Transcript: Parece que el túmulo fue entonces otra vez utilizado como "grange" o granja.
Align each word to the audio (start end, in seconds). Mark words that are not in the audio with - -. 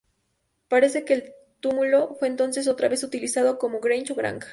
Parece 0.67 1.05
que 1.05 1.13
el 1.13 1.33
túmulo 1.59 2.15
fue 2.15 2.27
entonces 2.27 2.67
otra 2.67 2.87
vez 2.89 3.03
utilizado 3.03 3.59
como 3.59 3.79
"grange" 3.79 4.13
o 4.13 4.15
granja. 4.15 4.49